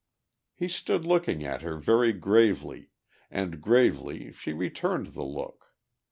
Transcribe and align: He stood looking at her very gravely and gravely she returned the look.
He 0.55 0.67
stood 0.67 1.05
looking 1.05 1.45
at 1.45 1.61
her 1.61 1.77
very 1.77 2.11
gravely 2.11 2.89
and 3.29 3.61
gravely 3.61 4.31
she 4.31 4.51
returned 4.51 5.13
the 5.13 5.21
look. 5.23 5.75